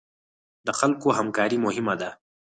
[0.65, 2.09] د خلکو همکاري مهمه ده